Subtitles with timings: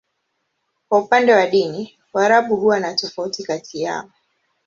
[0.89, 4.09] Kwa upande wa dini, Waarabu huwa na tofauti kati yao.